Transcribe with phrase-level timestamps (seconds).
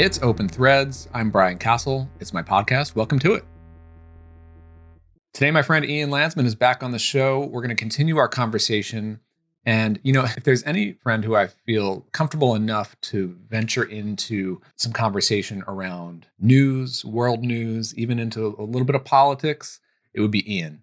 [0.00, 1.08] It's Open Threads.
[1.12, 2.08] I'm Brian Casel.
[2.20, 2.94] It's my podcast.
[2.94, 3.44] Welcome to it.
[5.32, 7.40] Today, my friend Ian Landsman is back on the show.
[7.40, 9.18] We're going to continue our conversation.
[9.66, 14.60] And, you know, if there's any friend who I feel comfortable enough to venture into
[14.76, 19.80] some conversation around news, world news, even into a little bit of politics,
[20.14, 20.80] it would be Ian.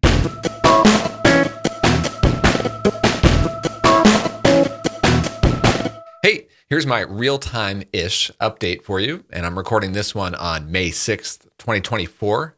[6.70, 10.90] Here's my real time ish update for you, and I'm recording this one on May
[10.90, 12.56] 6th, 2024.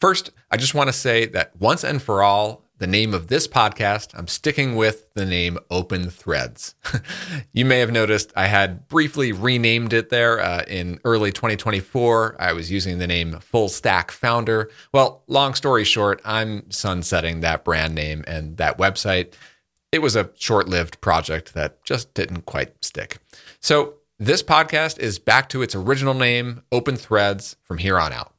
[0.00, 3.46] First, I just want to say that once and for all, the name of this
[3.46, 6.74] podcast, I'm sticking with the name Open Threads.
[7.52, 12.36] you may have noticed I had briefly renamed it there uh, in early 2024.
[12.38, 14.70] I was using the name Full Stack Founder.
[14.94, 19.34] Well, long story short, I'm sunsetting that brand name and that website
[19.92, 23.18] it was a short lived project that just didn't quite stick.
[23.60, 28.34] So, this podcast is back to its original name, Open Threads, from here on out.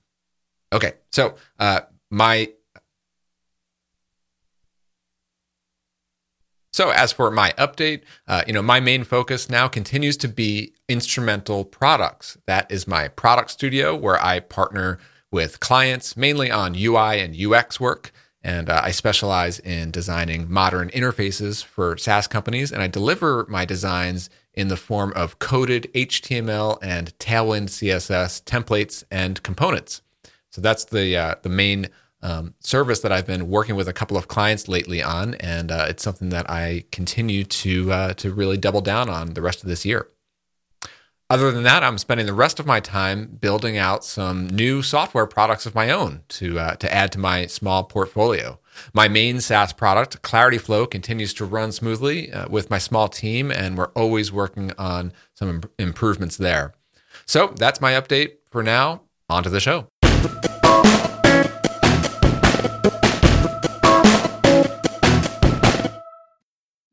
[0.74, 2.50] Okay, so uh, my.
[6.74, 10.74] So, as for my update, uh, you know, my main focus now continues to be
[10.88, 12.38] instrumental products.
[12.48, 14.98] That is my product studio where I partner
[15.32, 18.12] with clients mainly on UI and UX work.
[18.44, 23.66] And uh, I specialize in designing modern interfaces for SaaS companies, and I deliver my
[23.66, 30.02] designs in the form of coded HTML and Tailwind CSS templates and components.
[30.50, 31.88] So that's the uh, the main
[32.22, 35.86] um, service that I've been working with a couple of clients lately on, and uh,
[35.88, 39.70] it's something that I continue to uh, to really double down on the rest of
[39.70, 40.08] this year.
[41.32, 45.26] Other than that, I'm spending the rest of my time building out some new software
[45.26, 48.60] products of my own to uh, to add to my small portfolio.
[48.94, 53.50] My main SaaS product, Clarity Flow, continues to run smoothly uh, with my small team,
[53.50, 56.74] and we're always working on some Im- improvements there.
[57.26, 59.04] So that's my update for now.
[59.30, 59.88] On to the show.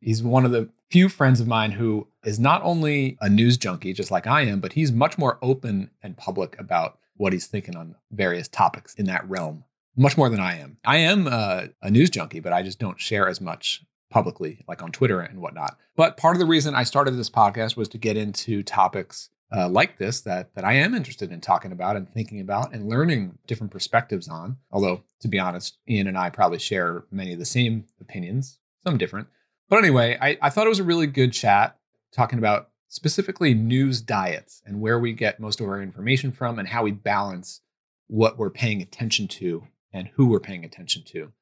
[0.01, 3.93] He's one of the few friends of mine who is not only a news junkie,
[3.93, 7.76] just like I am, but he's much more open and public about what he's thinking
[7.76, 9.65] on various topics in that realm,
[9.97, 10.78] much more than I am.
[10.84, 14.82] I am uh, a news junkie, but I just don't share as much publicly, like
[14.82, 15.76] on Twitter and whatnot.
[15.97, 19.69] But part of the reason I started this podcast was to get into topics uh,
[19.69, 23.38] like this that that I am interested in talking about and thinking about and learning
[23.47, 24.59] different perspectives on.
[24.70, 28.99] Although, to be honest, Ian and I probably share many of the same opinions, some
[28.99, 29.28] different.
[29.69, 31.77] But anyway, I, I thought it was a really good chat
[32.12, 36.69] talking about specifically news diets and where we get most of our information from and
[36.69, 37.61] how we balance
[38.06, 41.33] what we're paying attention to and who we're paying attention to.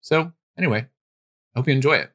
[0.00, 0.86] So, anyway,
[1.54, 2.12] I hope you enjoy it.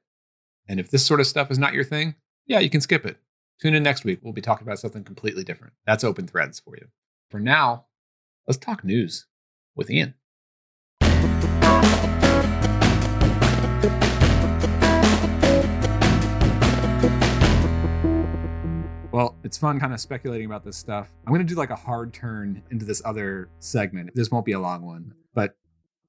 [0.68, 2.16] And if this sort of stuff is not your thing,
[2.48, 3.18] yeah, you can skip it.
[3.62, 4.20] Tune in next week.
[4.24, 5.74] We'll be talking about something completely different.
[5.86, 6.88] That's open threads for you.
[7.30, 7.86] For now,
[8.48, 9.28] let's talk news
[9.76, 10.16] with Ian.
[19.62, 21.08] Fun kind of speculating about this stuff.
[21.26, 24.12] I'm going to do like a hard turn into this other segment.
[24.16, 25.56] This won't be a long one, but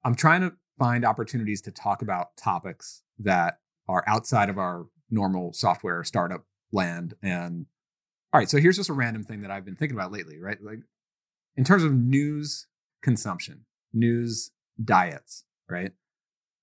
[0.03, 5.53] I'm trying to find opportunities to talk about topics that are outside of our normal
[5.53, 7.13] software startup land.
[7.21, 7.67] And
[8.33, 10.57] all right, so here's just a random thing that I've been thinking about lately, right?
[10.61, 10.79] Like
[11.55, 12.67] in terms of news
[13.01, 14.51] consumption, news
[14.83, 15.91] diets, right?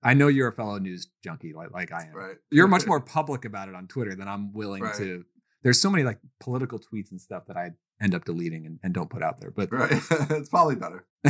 [0.02, 2.14] I know you're a fellow news junkie like, like I am.
[2.14, 2.36] Right.
[2.50, 4.96] You're much more public about it on Twitter than I'm willing Right.
[4.96, 5.24] to
[5.62, 8.94] there's so many like political tweets and stuff that I end up deleting and, and
[8.94, 9.50] don't put out there.
[9.50, 9.92] But Right.
[10.30, 11.06] it's probably better.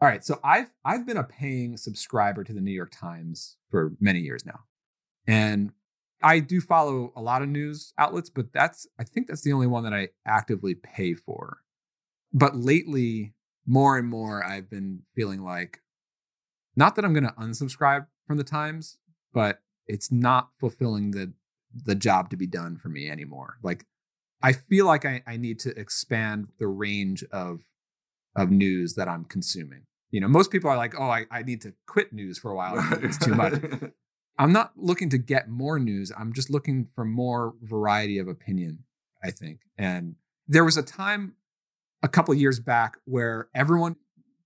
[0.00, 3.92] all right, so I've I've been a paying subscriber to the New York Times for
[4.00, 4.60] many years now,
[5.26, 5.72] and
[6.22, 9.66] I do follow a lot of news outlets, but that's I think that's the only
[9.66, 11.58] one that I actively pay for.
[12.32, 13.34] But lately,
[13.66, 15.80] more and more, I've been feeling like,
[16.74, 18.98] not that I'm going to unsubscribe from the Times,
[19.32, 21.32] but it's not fulfilling the
[21.84, 23.58] the job to be done for me anymore.
[23.62, 23.84] Like
[24.42, 27.60] I feel like I, I need to expand the range of
[28.36, 29.82] of news that I'm consuming.
[30.10, 32.54] You know, most people are like, oh, I, I need to quit news for a
[32.54, 32.74] while.
[33.02, 33.54] It's too much.
[34.38, 36.12] I'm not looking to get more news.
[36.16, 38.84] I'm just looking for more variety of opinion,
[39.24, 39.60] I think.
[39.78, 41.34] And there was a time
[42.02, 43.96] a couple of years back where everyone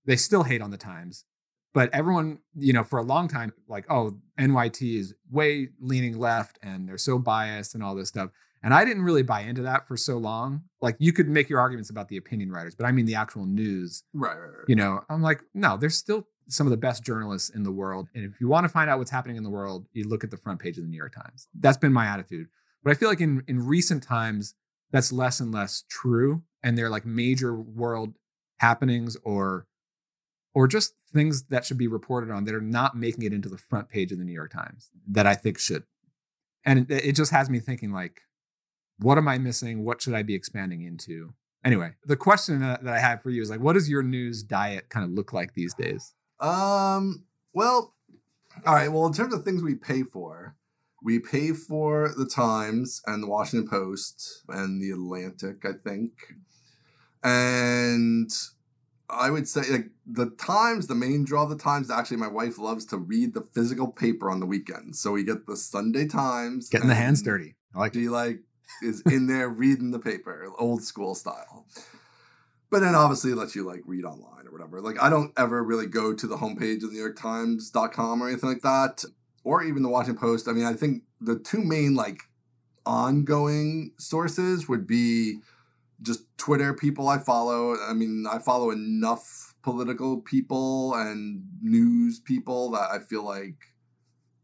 [0.05, 1.25] they still hate on the Times,
[1.73, 6.59] but everyone, you know, for a long time, like, oh, NYT is way leaning left
[6.61, 8.29] and they're so biased and all this stuff.
[8.63, 10.63] And I didn't really buy into that for so long.
[10.81, 13.45] Like you could make your arguments about the opinion writers, but I mean the actual
[13.45, 14.03] news.
[14.13, 14.65] right, right, right.
[14.67, 18.09] You know, I'm like, no, there's still some of the best journalists in the world.
[18.13, 20.31] And if you want to find out what's happening in the world, you look at
[20.31, 21.47] the front page of the New York Times.
[21.57, 22.47] That's been my attitude.
[22.83, 24.55] But I feel like in in recent times,
[24.91, 28.15] that's less and less true and they're like major world
[28.57, 29.65] happenings or
[30.53, 33.57] or just things that should be reported on that are not making it into the
[33.57, 35.83] front page of the New York Times that I think should.
[36.65, 38.21] And it, it just has me thinking like
[38.97, 39.83] what am I missing?
[39.83, 41.33] What should I be expanding into?
[41.65, 44.89] Anyway, the question that, I have for you is like what does your news diet
[44.89, 46.13] kind of look like these days?
[46.39, 47.93] Um, well,
[48.65, 48.91] all right.
[48.91, 50.55] Well, in terms of things we pay for,
[51.03, 56.11] we pay for the Times and the Washington Post and the Atlantic, I think.
[57.23, 58.31] And
[59.11, 62.57] I would say like the Times, the main draw of the Times, actually my wife
[62.57, 64.99] loves to read the physical paper on the weekends.
[64.99, 66.69] So we get the Sunday Times.
[66.69, 67.55] Getting the hands dirty.
[67.75, 68.39] I like she like
[68.81, 71.65] is in there reading the paper, old school style.
[72.69, 74.81] But then obviously it lets you like read online or whatever.
[74.81, 78.29] Like I don't ever really go to the homepage of the New York Times.com or
[78.29, 79.03] anything like that.
[79.43, 80.47] Or even the Washington Post.
[80.47, 82.21] I mean, I think the two main like
[82.85, 85.39] ongoing sources would be
[86.01, 87.75] just Twitter people I follow.
[87.77, 93.71] I mean, I follow enough political people and news people that I feel like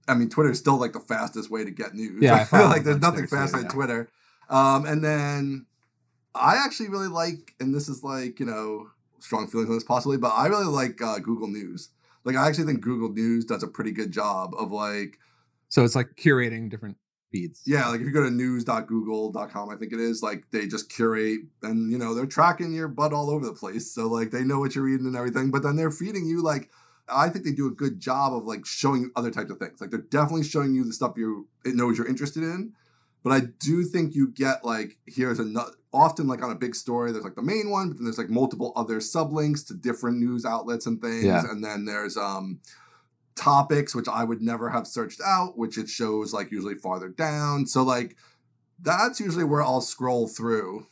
[0.07, 2.21] I mean, Twitter is still like the fastest way to get news.
[2.21, 3.67] Yeah, I feel like there's nothing faster than.
[3.67, 4.09] Twitter.
[4.49, 5.65] Um, and then
[6.33, 8.87] I actually really like, and this is like you know
[9.19, 11.89] strong feelings on this possibly, but I really like uh, Google News.
[12.23, 15.17] Like I actually think Google News does a pretty good job of like
[15.69, 16.97] So it's like curating different
[17.31, 17.63] feeds.
[17.65, 21.41] yeah, like if you go to news.google.com, I think it is, like they just curate
[21.61, 23.91] and you know, they're tracking your butt all over the place.
[23.91, 26.69] So like they know what you're reading and everything, but then they're feeding you like
[27.09, 29.79] I think they do a good job of like showing you other types of things.
[29.79, 32.73] Like they're definitely showing you the stuff you it knows you're interested in.
[33.23, 37.11] But I do think you get like here's another often like on a big story,
[37.11, 40.45] there's like the main one, but then there's like multiple other sublinks to different news
[40.45, 41.25] outlets and things.
[41.25, 41.49] Yeah.
[41.49, 42.59] And then there's um
[43.37, 47.65] topics which I would never have searched out, which it shows like usually farther down.
[47.67, 48.15] So like
[48.81, 50.87] that's usually where I'll scroll through.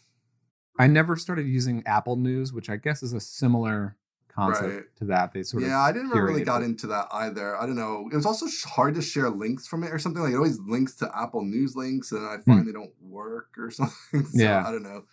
[0.79, 3.95] I never started using Apple News, which I guess is a similar
[4.27, 4.83] concept Right.
[4.97, 5.31] to that.
[5.33, 6.65] They sort yeah, of yeah, I didn't really got it.
[6.65, 7.55] into that either.
[7.55, 8.09] I don't know.
[8.11, 10.21] It was also hard to share links from it or something.
[10.21, 13.71] Like it always links to Apple News links, and I find they don't work or
[13.71, 13.95] something.
[14.11, 14.39] so, Hmm.
[14.39, 14.67] Yeah.
[14.67, 15.03] I don't know.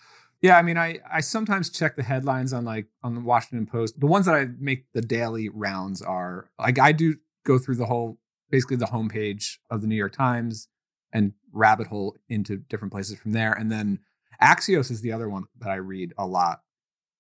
[0.43, 4.01] Yeah, I mean, I I sometimes check the headlines on like on the Washington Post.
[4.01, 7.87] The ones that I make the daily rounds are like I do go through the
[7.87, 8.19] whole
[8.51, 10.69] basically the homepage of the New York Times
[11.13, 13.53] and rabbit hole into different places from there.
[13.53, 14.01] And then
[14.43, 16.61] Axios is the other one that I read a lot.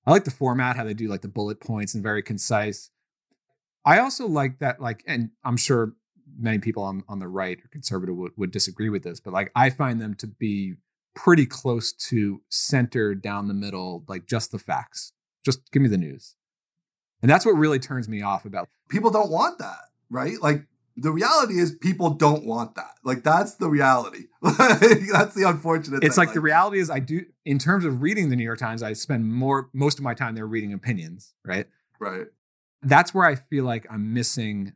[0.04, 2.90] I like the format, how they do like the bullet points and very concise.
[3.84, 5.94] I also like that, like, and I'm sure
[6.38, 9.52] many people on, on the right or conservative would, would disagree with this, but like
[9.54, 10.74] I find them to be
[11.14, 15.12] pretty close to center down the middle, like just the facts.
[15.44, 16.36] Just give me the news.
[17.20, 19.80] And that's what really turns me off about People don't want that,
[20.10, 20.40] right?
[20.40, 20.66] Like
[20.96, 22.94] the reality is people don't want that.
[23.04, 24.26] Like that's the reality.
[24.42, 26.02] That's the unfortunate.
[26.02, 26.26] it's thing.
[26.26, 28.92] like the reality is I do in terms of reading the New York Times, I
[28.92, 31.66] spend more most of my time there reading opinions, right?
[32.00, 32.26] right.
[32.82, 34.74] That's where I feel like I'm missing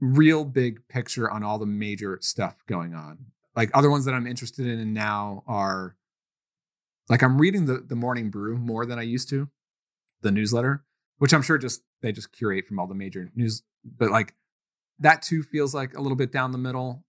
[0.00, 3.26] real big picture on all the major stuff going on.
[3.56, 5.96] Like other ones that I'm interested in now are
[7.08, 9.48] like I'm reading the the Morning Brew more than I used to,
[10.22, 10.84] the newsletter,
[11.18, 14.34] which I'm sure just they just curate from all the major news, but like
[14.98, 17.04] that too feels like a little bit down the middle.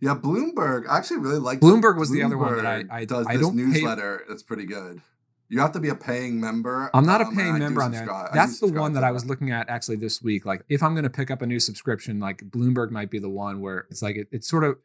[0.00, 0.88] Yeah, Bloomberg.
[0.88, 3.48] I actually really like Bloomberg was the other one that I- I- does I this
[3.48, 4.22] pay- newsletter.
[4.28, 5.02] It's pretty good.
[5.50, 6.90] You have to be a paying member.
[6.92, 8.00] I'm not a um, paying I do member on there.
[8.00, 10.44] subscribe- I do That's the one to that I was looking at actually this week.
[10.44, 13.30] Like, if I'm going to pick up a new subscription, like Bloomberg might be the
[13.30, 14.76] one where it's like it, it sort of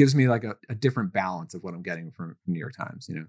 [0.00, 2.74] gives me like a, a different balance of what I'm getting from, from New York
[2.74, 3.06] Times.
[3.06, 3.26] You know,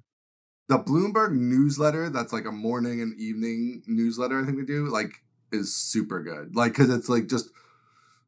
[0.70, 2.10] the Bloomberg newsletter.
[2.10, 4.42] That's like a morning and evening newsletter.
[4.42, 5.12] I think they do like
[5.52, 6.56] is super good.
[6.56, 7.50] Like because it's like just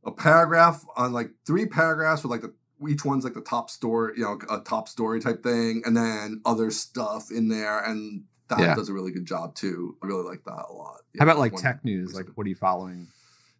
[0.05, 2.53] a paragraph on like three paragraphs with like the
[2.89, 6.41] each one's like the top story, you know, a top story type thing, and then
[6.45, 8.75] other stuff in there, and that Yeah.
[8.75, 9.95] does a really good job too.
[10.03, 10.97] I really like that a lot.
[11.13, 12.13] Yeah, how about like tech news?
[12.13, 13.07] Like, what are you following?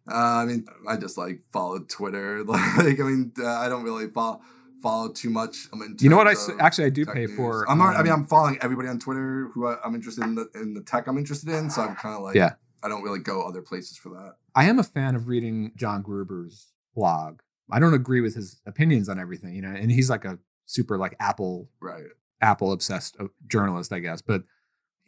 [0.06, 2.44] Uh, I mean, I just like follow Twitter.
[2.76, 4.42] Like, I mean, uh, I don't really follow
[4.84, 5.66] follow too much.
[6.00, 6.28] You know what?
[6.28, 7.36] I terms s- of actually I do pay news.
[7.36, 7.68] for.
[7.68, 7.80] I'm.
[7.80, 10.48] already- I mean, um, I'm following everybody on Twitter who I, I'm interested in the
[10.54, 11.70] in the tech I'm interested in.
[11.70, 12.52] So I'm kind of like, Yeah.
[12.84, 14.34] I don't really go other places for that.
[14.54, 17.40] I am a fan of reading John Gruber's blog.
[17.72, 20.98] I don't agree with his opinions on everything, you know, and he's like a super
[20.98, 22.04] like Apple Right.
[22.42, 24.20] Apple obsessed uh, journalist, I guess.
[24.20, 24.42] But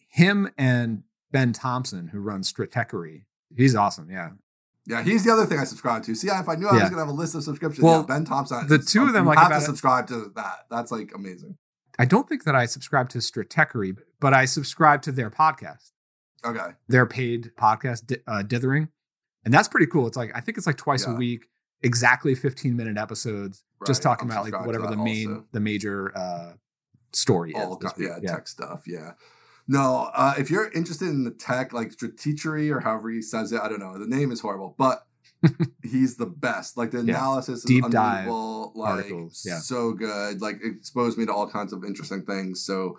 [0.08, 1.02] him and
[1.32, 4.10] Ben Thompson, who runs Stratechery, he's awesome.
[4.10, 4.30] Yeah.
[4.86, 6.14] Yeah, he's the other thing I subscribe to.
[6.14, 6.82] See, if I knew I Yeah.
[6.82, 8.66] was gonna have a list of subscriptions, Well, yeah, Ben Thompson.
[8.68, 10.66] the two of them, like, have to it- subscribe to that.
[10.70, 11.56] That's like amazing.
[11.98, 15.92] I don't think that I subscribe to Stratechery, but I subscribe to their podcast,
[16.44, 16.74] Okay.
[16.88, 18.88] their paid podcast, uh, Dithering.
[19.44, 20.06] And that's pretty cool.
[20.06, 21.48] It's like, I think it's like twice a week,
[21.82, 25.46] exactly 15 minute episodes, just talking I'm about like whatever the main, also.
[25.52, 26.52] the major uh,
[27.12, 28.10] story all this co- week.
[28.22, 28.82] yeah, tech stuff.
[28.86, 29.12] Yeah.
[29.68, 33.60] No, uh, if you're interested in the tech, like strategery or however he says it,
[33.60, 33.98] I don't know.
[33.98, 35.04] The name is horrible, but
[35.82, 36.76] he's the best.
[36.76, 37.16] Like the Yeah.
[37.18, 38.72] analysis is Deep dive unbelievable.
[38.76, 39.58] Like articles, yeah.
[39.58, 40.40] so good.
[40.40, 42.62] Like exposed me to all kinds of interesting things.
[42.64, 42.98] So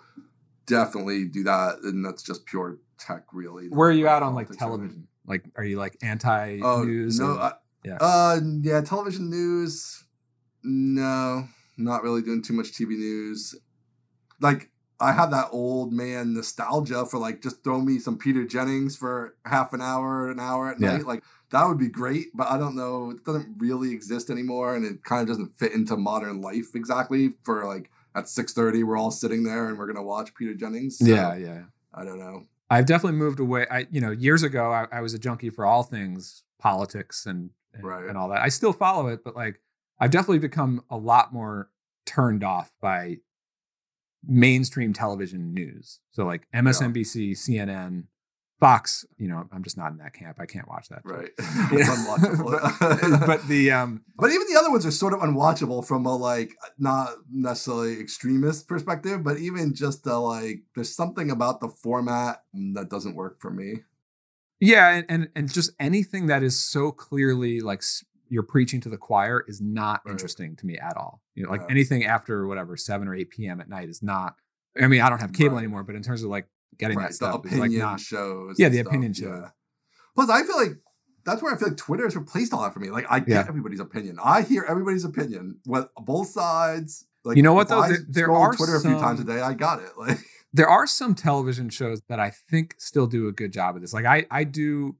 [0.66, 1.78] definitely do that.
[1.82, 3.68] And that's just pure tech, really.
[3.68, 5.08] Where are you at on like television?
[5.26, 7.18] Like, are you like anti Oh news?
[7.18, 7.52] no, or- uh,
[7.84, 7.98] Yeah.
[8.00, 10.04] uh, yeah, television news.
[10.62, 13.54] No, not really doing too much TV news.
[14.40, 18.96] Like I have that old man nostalgia for like just throw me some Peter Jennings
[18.96, 20.96] for half an hour, an hour at Yeah.
[20.96, 21.06] night.
[21.06, 23.10] Like that would be great, but I don't know.
[23.10, 27.34] It doesn't really exist anymore, and it kind of doesn't fit into modern life exactly.
[27.44, 30.98] For like at six thirty, we're all sitting there and we're gonna watch Peter Jennings.
[30.98, 31.62] So, yeah, yeah.
[31.94, 32.44] I don't know.
[32.70, 33.66] I've definitely moved away.
[33.70, 37.50] I, you know, years ago, I, I was a junkie for all things politics and
[37.72, 38.04] and, Right.
[38.08, 38.42] and all that.
[38.42, 39.60] I still follow it, but like,
[40.00, 41.70] I've definitely become a lot more
[42.04, 43.18] turned off by
[44.26, 46.00] mainstream television news.
[46.10, 48.04] So like MSNBC, CNN,
[48.60, 49.04] Fox.
[49.18, 50.38] You know, I'm just not in that camp.
[50.40, 51.02] I can't watch that.
[51.04, 53.20] Right, it's unwatchable.
[53.20, 56.16] but, but the um, But even the other ones are sort of unwatchable from a
[56.16, 62.42] like not necessarily extremist perspective, but even just a like there's something about the format
[62.74, 63.84] that doesn't work for me.
[64.60, 68.88] Yeah, and, and and just anything that is so clearly like s- you're preaching to
[68.88, 70.12] the choir is not Right.
[70.12, 71.22] interesting to me at all.
[71.34, 71.66] You know, like Yeah.
[71.70, 73.60] anything after whatever seven or eight p.m.
[73.60, 74.36] at night is not.
[74.80, 75.62] I mean, I don't have cable Right.
[75.64, 78.00] anymore, but in terms of like getting right, that the stuff, is opinion like not.
[78.00, 78.56] shows.
[78.58, 79.44] Yeah, the stuff, opinion shows.
[80.14, 80.78] Plus, I feel like
[81.24, 82.90] that's where I feel like Twitter has replaced all that for me.
[82.90, 83.44] Like I get Yeah.
[83.48, 84.18] everybody's opinion.
[84.22, 85.60] I hear everybody's opinion.
[85.64, 87.06] What both sides.
[87.24, 87.80] Like You know what, though?
[87.80, 89.40] I There- there are Twitter a few times a day.
[89.40, 89.90] I got it.
[89.98, 90.18] Like
[90.52, 93.92] There are some television shows that I think still do a good job of this.
[93.92, 94.96] Like I I do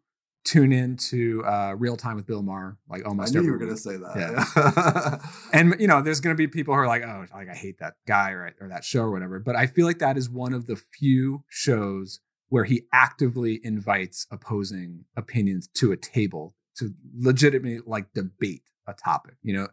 [0.49, 3.37] tune into uh, Real Time with Bill Maher like almost.
[3.37, 4.17] I knew you were gonna say that.
[4.17, 5.19] Yeah.
[5.52, 7.78] and you know there's going to be people who are like oh like i hate
[7.78, 10.55] that guy or, or that show or whatever but i feel like that is one
[10.55, 17.81] of the few shows where he actively invites opposing opinions to a table to legitimately
[17.87, 19.69] like debate a topic you know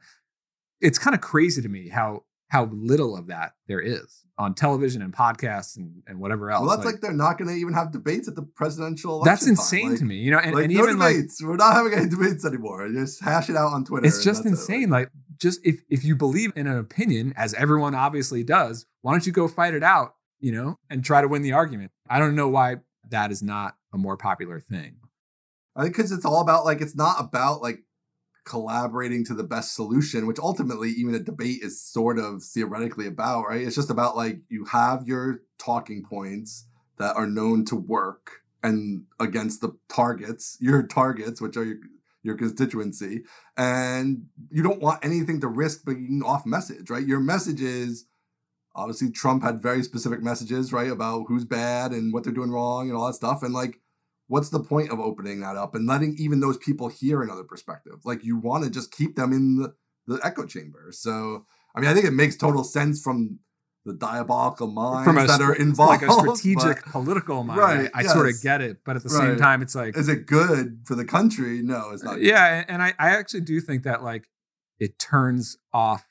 [0.82, 2.24] it's kind of crazy to me how
[2.56, 6.78] how little of that there is on television and podcasts and, and whatever else well,
[6.78, 9.22] that's like, they're not going to even have debates at the presidential.
[9.24, 9.62] that's election time.
[9.64, 11.44] insane Like, to me you know and, like, and no even like debates.
[11.44, 12.90] We're not having any debates anymore.
[12.94, 14.08] Just hash it out on Twitter.
[14.08, 14.74] it's just that's it.
[14.74, 19.12] insane like just if if you believe in an opinion as everyone obviously does why
[19.12, 22.18] don't you go fight it out you know and try to win the argument i
[22.18, 22.78] don't know why
[23.10, 24.96] that is not a more popular thing
[25.76, 27.80] I think because it's all about like it's not about like
[28.46, 33.46] collaborating to the best solution, which ultimately even a debate is sort of theoretically about,
[33.48, 33.62] right?
[33.62, 39.06] It's just about like you have your talking points that are known to work and
[39.20, 41.78] against the targets, your targets, which are your
[42.24, 43.22] your constituency,
[43.56, 47.06] and you don't want anything to risk being off message, right?
[47.06, 48.06] Your message is
[48.74, 52.90] obviously Trump had very specific messages, right, about who's bad and what they're doing wrong
[52.90, 53.80] and all that stuff, and like
[54.28, 58.00] what's the point of opening that up and letting even those people hear another perspective?
[58.04, 59.74] Like you want to just keep them in the,
[60.08, 60.88] the echo chamber.
[60.92, 63.40] So I mean, I think it makes total sense from
[63.86, 66.02] the diabolical minds from a that are involved.
[66.02, 69.04] like a strategic but political mind Right, i, I sort of get it but at
[69.04, 71.62] the same time it's like Is it good for the country?
[71.62, 72.16] No, it's not.
[72.16, 74.28] Uh, yeah and I, I actually do think that like
[74.80, 76.04] it turns off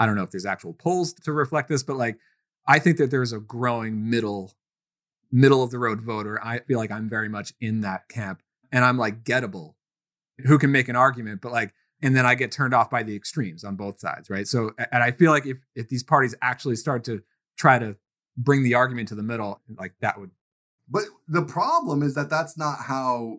[0.00, 2.18] i don't know if there's actual polls to reflect this but like
[2.66, 4.52] i think that there's a growing middle
[5.34, 8.84] middle of the road voter i feel like i'm very much in that camp and
[8.84, 9.74] i'm like gettable
[10.46, 13.16] who can make an argument but like and then i get turned off by the
[13.16, 16.76] extremes on both sides right so and i feel like if if these parties actually
[16.76, 17.20] start to
[17.58, 17.96] try to
[18.36, 20.30] bring the argument to the middle like that would
[20.88, 23.38] But the problem is that that's not how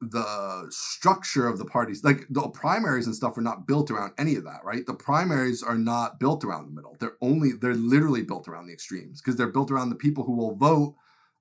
[0.00, 4.36] the structure of the parties, like the primaries and stuff, are not built around any
[4.36, 4.84] of that, right?
[4.84, 6.96] The primaries are not built around the middle.
[7.00, 10.36] They're only, they're literally built around the extremes because they're built around the people who
[10.36, 10.94] will vote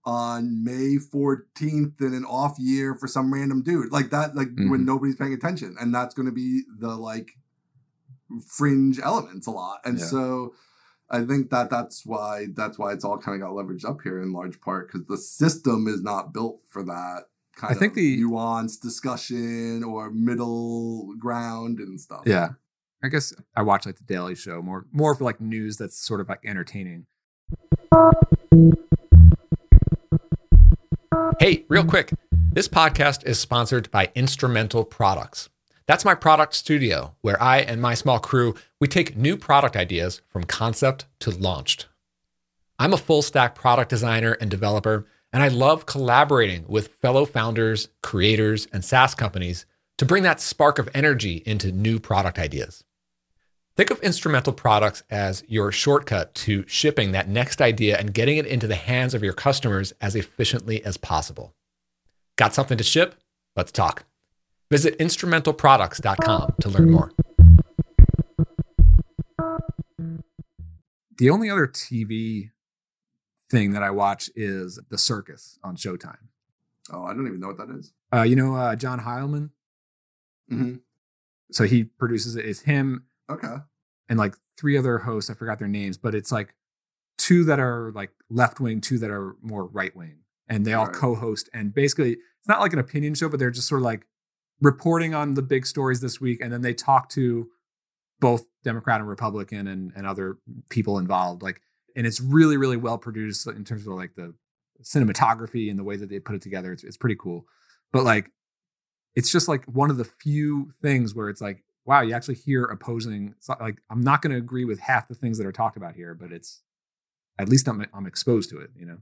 [0.05, 4.81] on May 14th in an off year for some random dude like that, like when
[4.81, 4.85] Mhm.
[4.85, 5.75] nobody's paying attention.
[5.79, 7.31] And that's going to be the like
[8.47, 9.79] fringe elements a lot.
[9.85, 10.05] And Yeah.
[10.05, 10.53] so,
[11.09, 14.19] I think that that's why that's why it's all kind of got leveraged up here
[14.21, 17.97] in large part because the system is not built for that kind I think of
[17.97, 22.23] the- nuanced discussion or middle ground and stuff.
[22.25, 22.53] Yeah.
[23.03, 26.21] I guess I watch like the Daily Show more more for like news that's sort
[26.21, 27.05] of like entertaining.
[31.39, 32.13] Hey, real quick,
[32.51, 35.49] this podcast is sponsored by Instrumental Products.
[35.85, 40.21] That's my product studio where I and my small crew, we take new product ideas
[40.29, 41.87] from concept to launched.
[42.79, 47.89] I'm a full stack product designer and developer, and I love collaborating with fellow founders,
[48.01, 49.65] creators, and SaaS companies
[49.97, 52.83] to bring that spark of energy into new product ideas.
[53.75, 58.45] Think of instrumental products as your shortcut to shipping that next idea and getting it
[58.45, 61.53] into the hands of your customers as efficiently as possible.
[62.37, 63.15] Got something to ship?
[63.53, 64.05] Let's talk.
[64.71, 67.11] Visit instrumentalproducts.com to learn more.
[71.17, 72.51] The only other TV
[73.51, 76.29] thing that I watch is The Circus on Showtime.
[76.91, 77.91] Oh, I don't even know what that is.
[78.13, 79.49] Uh, you know uh, John Heilemann?
[80.49, 80.75] Mm-hmm.
[81.51, 82.45] So he produces it.
[82.45, 83.55] It's him Okay.
[84.09, 85.29] and like three other hosts.
[85.29, 86.53] I forgot their names, but it's like
[87.17, 90.85] two that are like left wing, two that are more right wing, and they all
[90.85, 90.95] Right.
[90.95, 91.49] co-host.
[91.53, 94.05] And basically, it's not like an opinion show, but they're just sort of like
[94.61, 97.49] reporting on the big stories this week, and then they talk to
[98.19, 100.37] both Democrat and Republican and and other
[100.69, 101.41] people involved.
[101.41, 101.61] Like,
[101.95, 104.35] and it's really really well produced in terms of like the
[104.83, 106.71] cinematography and the way that they put it together.
[106.71, 107.45] It's it's pretty cool,
[107.91, 108.29] but like.
[109.17, 112.63] It's just like one of the few things where it's like, wow, you actually hear
[112.65, 113.35] opposing.
[113.59, 116.13] Like I'm not going to agree with half the things that are talked about here,
[116.13, 116.61] but it's
[117.39, 118.71] at least I'm I'm exposed to it.
[118.75, 118.97] You know,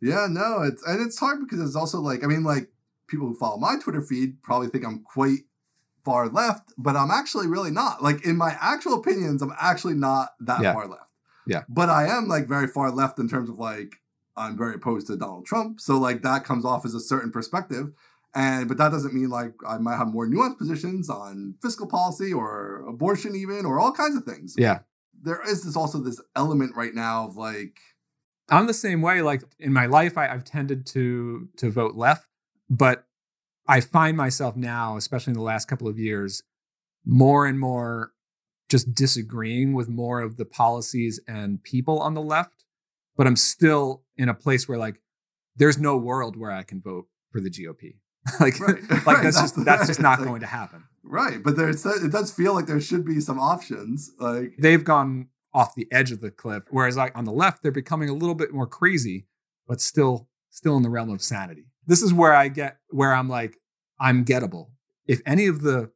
[0.00, 2.70] Yeah, no, it's and it's hard because it's also like I mean, like
[3.06, 5.40] people who follow my Twitter feed probably think I'm quite
[6.04, 8.02] far left, but I'm actually really not.
[8.02, 10.72] Like in my actual opinions, I'm actually not that Yeah.
[10.72, 11.12] far left.
[11.46, 11.62] Yeah.
[11.68, 13.96] But I am like very far left in terms of like
[14.36, 15.80] I'm very opposed to Donald Trump.
[15.80, 17.92] So like that comes off as a certain perspective.
[18.36, 22.34] And but that doesn't mean like I might have more nuanced positions on fiscal policy
[22.34, 24.54] or abortion even or all kinds of things.
[24.58, 24.80] yeah,
[25.20, 27.78] There is this also this element right now of like
[28.50, 29.22] I'm the same way.
[29.22, 32.28] Like in my life, I, I've tended to to vote left,
[32.68, 33.06] but
[33.66, 36.42] I find myself now, especially in the last couple of years,
[37.06, 38.12] more and more
[38.68, 42.66] just disagreeing with more of the policies and people on the left.
[43.16, 45.00] But I'm still in a place where like
[45.56, 47.94] there's no world where I can vote for the GOP.
[48.40, 50.84] like, Right, like right, that's that's just that's just not like- going to happen.
[51.08, 54.10] Right, but there's it does feel like there should be some options.
[54.18, 56.64] Like they've gone off the edge of the cliff.
[56.70, 59.26] Whereas like on the left, they're becoming a little bit more crazy,
[59.68, 61.66] but still still in the realm of sanity.
[61.86, 63.56] This is where I get where I'm like,
[64.00, 64.70] I'm gettable.
[65.06, 65.92] If any of the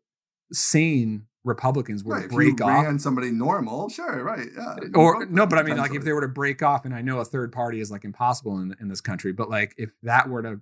[0.52, 4.76] sane Republicans were right, to if break you off, ran somebody normal, sure, right, yeah.
[4.94, 7.18] or no, but I mean, like if they were to break off, and I know
[7.18, 10.42] a third party is like impossible in, in this country, but like if that were
[10.42, 10.60] to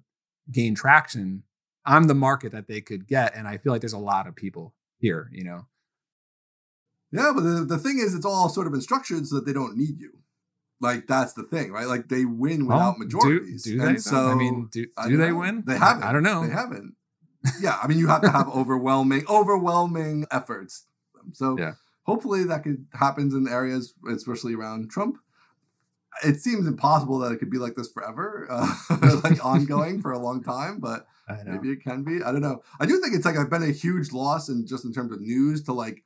[0.50, 1.42] gain traction,
[1.88, 4.36] I'm the market that they could get, and I feel like there's a lot of
[4.36, 5.66] people here, you know.
[7.10, 9.52] yeah, but the, the thing is, it's all sort of been structured so that they
[9.52, 10.12] don't need you.
[10.80, 11.86] Like that's the thing, right?
[11.88, 13.64] Like they win Well, without majorities.
[13.64, 13.86] Do, do they?
[13.86, 14.00] And though?
[14.00, 15.36] So I mean, do, do don't they know.
[15.36, 15.64] win?
[15.66, 16.04] They haven't.
[16.04, 16.46] I don't know.
[16.46, 16.94] They haven't.
[17.60, 20.84] Yeah, I mean, you have to have overwhelming, overwhelming efforts.
[21.32, 21.72] So Yeah.
[22.02, 25.16] hopefully that could happens in areas, especially around Trump.
[26.24, 30.18] It seems impossible that it could be like this forever, uh, like ongoing for a
[30.18, 30.78] long time.
[30.80, 31.06] But
[31.44, 32.22] maybe it can be.
[32.22, 32.62] I don't know.
[32.80, 35.20] I do think it's like I've been a huge loss in just in terms of
[35.20, 36.02] news to like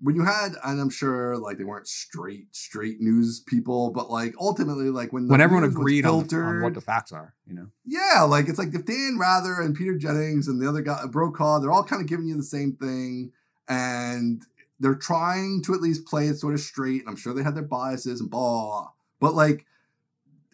[0.00, 4.34] when you had, and I'm sure like they weren't straight straight news people, but like
[4.40, 7.68] ultimately like when when everyone agreed on, on what the facts are, you know.
[7.84, 11.58] yeah, like it's like if Dan Rather and Peter Jennings and the other guy Brokaw,
[11.58, 13.32] they're all kind of giving you the same thing,
[13.68, 14.42] and
[14.78, 17.00] they're trying to at least play it sort of straight.
[17.00, 19.64] And I'm sure they had their biases and blah, but like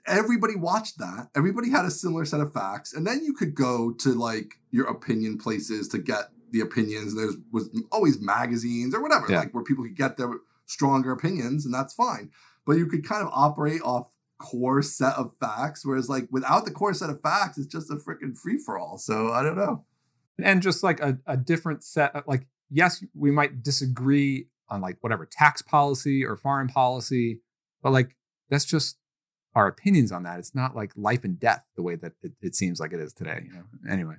[0.07, 1.29] everybody watched that.
[1.35, 4.87] Everybody had a similar set of facts, and then you could go to like your
[4.87, 7.13] opinion places to get the opinions.
[7.13, 9.41] And there's was always magazines or whatever, Yeah.
[9.41, 10.31] like where people could get their
[10.67, 12.31] stronger opinions, and that's fine.
[12.67, 16.71] But you could kind of operate off core set of facts, whereas like without the
[16.71, 18.99] core set of facts, it's just a freaking free for all.
[18.99, 19.85] So I don't know.
[20.43, 24.97] And just like a, a different set of like, yes, we might disagree on like
[25.01, 27.41] whatever tax policy or foreign policy,
[27.83, 28.17] but like
[28.51, 28.99] that's just
[29.55, 30.39] our opinions on that.
[30.39, 33.13] It's not like life and death the way that it, it seems like it is
[33.13, 33.43] today.
[33.45, 33.65] You know.
[33.89, 34.17] Anyway,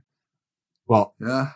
[0.87, 1.51] well, Yeah.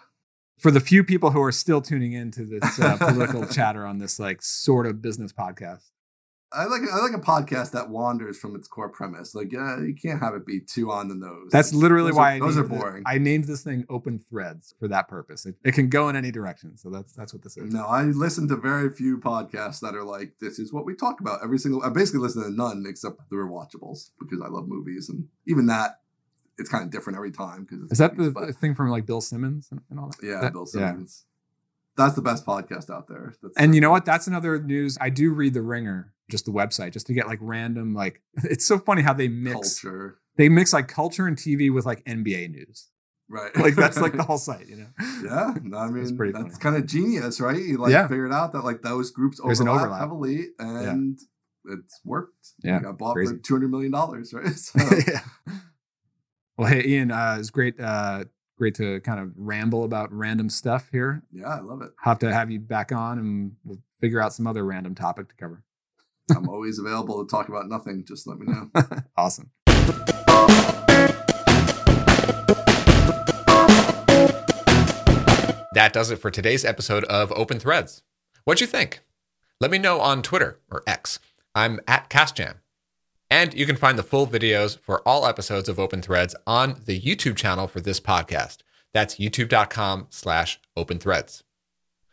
[0.58, 4.20] for the few people who are still tuning into this uh, political chatter on this
[4.20, 5.92] like sort of business podcast,
[6.52, 9.36] I like I like a podcast that wanders from its core premise.
[9.36, 11.50] Like, yeah, you can't have it be too on the nose.
[11.52, 13.04] That's literally Those why are, I those are boring.
[13.06, 15.46] I named this thing "Open Threads" for that purpose.
[15.46, 17.72] It, it can go in any direction, so that's that's what this is.
[17.72, 21.22] no, I listen to very few podcasts that are like, this is what we talk
[21.22, 21.84] about every single.
[21.84, 26.00] I basically listen to none except the rewatchables because I love movies, and even that,
[26.58, 27.68] it's kind of different every time.
[27.70, 30.26] Because Is that the, the thing from like Bill Simmons and, and all that?
[30.28, 30.90] yeah, That- Bill yeah.
[30.90, 31.26] Simmons?
[31.96, 33.36] That's the best podcast out there.
[33.44, 34.06] That's And you know what?
[34.06, 34.98] That's another news.
[35.02, 38.22] I do read the Ringer, just the website, just to get like random like.
[38.44, 42.04] It's so funny how they mix culture, they mix like culture and TV with like
[42.06, 42.88] NBA news.
[43.30, 43.56] right?
[43.56, 44.88] Like that's like the whole site, you know.
[45.24, 47.62] Yeah, no, I mean pretty that's kind of genius, right?
[47.62, 48.08] You like Yeah.
[48.08, 50.00] figured out that like those groups overlap, overlap.
[50.00, 51.20] heavily, and
[51.66, 52.54] it's worked.
[52.64, 53.34] Yeah, You got bought crazy.
[53.34, 54.54] for two hundred million dollars, right?
[54.56, 55.22] So, yeah.
[56.58, 58.26] Well, hey Ian, uh, it's great, uh,
[58.58, 61.24] Great to kind of ramble about random stuff here.
[61.32, 61.92] Yeah, I love it.
[62.04, 65.36] Have to have you back on and we'll figure out some other random topic to
[65.36, 65.64] cover.
[66.30, 68.06] I'm always available to talk about nothing.
[68.08, 68.70] Just let me know.
[69.18, 69.52] awesome.
[75.74, 78.02] That does it for today's episode of Open Threads.
[78.44, 79.02] What'd you think?
[79.62, 81.20] Let me know on Twitter or X.
[81.54, 82.56] I'm at CasJam.
[83.30, 87.00] And you can find the full videos for all episodes of Open Threads on the
[87.00, 88.58] YouTube channel for this podcast.
[88.94, 91.44] That's youtube.com slash open threads.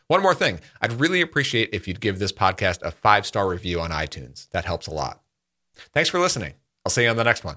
[0.09, 0.61] One more thing.
[0.81, 4.49] I'd really appreciate if you'd give this podcast a five star review on iTunes.
[4.51, 5.21] That helps a lot.
[5.93, 6.55] Thanks for listening.
[6.85, 7.57] I'll see you on the next one.